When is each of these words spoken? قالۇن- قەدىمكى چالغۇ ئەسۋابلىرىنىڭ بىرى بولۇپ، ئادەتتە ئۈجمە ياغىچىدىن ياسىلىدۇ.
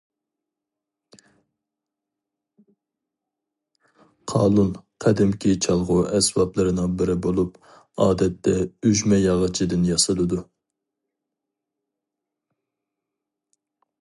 قالۇن- 4.31 4.71
قەدىمكى 5.05 5.53
چالغۇ 5.67 5.97
ئەسۋابلىرىنىڭ 6.19 6.95
بىرى 7.01 7.17
بولۇپ، 7.27 7.61
ئادەتتە 8.05 8.55
ئۈجمە 8.89 9.21
ياغىچىدىن 9.25 9.87
ياسىلىدۇ. 9.91 10.41